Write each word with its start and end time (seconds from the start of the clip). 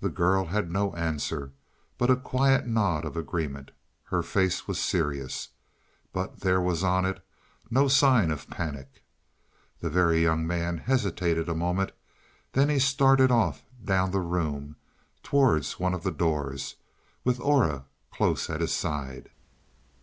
The 0.00 0.08
girl 0.08 0.46
had 0.46 0.70
no 0.70 0.94
answer 0.94 1.52
but 1.98 2.08
a 2.08 2.16
quiet 2.16 2.66
nod 2.66 3.04
of 3.04 3.18
agreement. 3.18 3.70
Her 4.04 4.22
face 4.22 4.66
was 4.66 4.78
serious, 4.80 5.48
but 6.10 6.40
there 6.40 6.58
was 6.58 6.82
on 6.82 7.04
it 7.04 7.22
no 7.68 7.86
sign 7.86 8.30
of 8.30 8.48
panic. 8.48 9.02
The 9.80 9.90
Very 9.90 10.22
Young 10.22 10.46
Man 10.46 10.78
hesitated 10.78 11.50
a 11.50 11.54
moment; 11.54 11.92
then 12.52 12.70
he 12.70 12.78
started 12.78 13.30
off 13.30 13.62
down 13.84 14.10
the 14.10 14.20
room 14.20 14.76
towards 15.22 15.78
one 15.78 15.92
of 15.92 16.02
the 16.02 16.12
doors, 16.12 16.76
with 17.22 17.38
Aura 17.38 17.84
close 18.10 18.48
at 18.48 18.62
his 18.62 18.72
side. 18.72 19.28